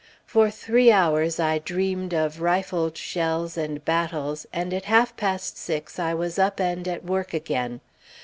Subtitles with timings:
[0.25, 5.99] For three hours I dreamed of rifled shells and battles, and at half past six
[5.99, 7.81] I was up and at work again.